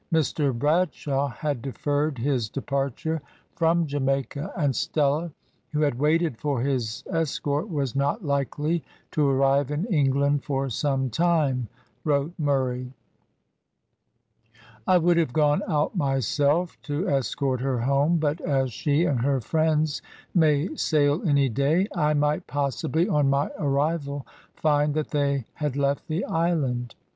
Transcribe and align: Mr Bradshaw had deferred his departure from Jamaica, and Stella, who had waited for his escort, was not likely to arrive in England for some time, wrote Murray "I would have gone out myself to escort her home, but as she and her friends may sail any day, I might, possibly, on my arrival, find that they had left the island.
Mr 0.11 0.51
Bradshaw 0.51 1.27
had 1.27 1.61
deferred 1.61 2.17
his 2.17 2.49
departure 2.49 3.21
from 3.55 3.85
Jamaica, 3.85 4.51
and 4.57 4.75
Stella, 4.75 5.31
who 5.73 5.81
had 5.81 5.99
waited 5.99 6.39
for 6.39 6.59
his 6.61 7.03
escort, 7.13 7.69
was 7.69 7.95
not 7.95 8.25
likely 8.25 8.83
to 9.11 9.29
arrive 9.29 9.69
in 9.69 9.85
England 9.93 10.43
for 10.43 10.71
some 10.71 11.11
time, 11.11 11.67
wrote 12.03 12.33
Murray 12.39 12.91
"I 14.87 14.97
would 14.97 15.17
have 15.17 15.33
gone 15.33 15.61
out 15.67 15.95
myself 15.95 16.81
to 16.81 17.07
escort 17.07 17.61
her 17.61 17.81
home, 17.81 18.17
but 18.17 18.41
as 18.41 18.73
she 18.73 19.05
and 19.05 19.21
her 19.21 19.39
friends 19.39 20.01
may 20.33 20.75
sail 20.75 21.21
any 21.29 21.47
day, 21.47 21.87
I 21.93 22.15
might, 22.15 22.47
possibly, 22.47 23.07
on 23.07 23.29
my 23.29 23.51
arrival, 23.59 24.25
find 24.55 24.95
that 24.95 25.11
they 25.11 25.45
had 25.53 25.75
left 25.77 26.07
the 26.07 26.25
island. 26.25 26.95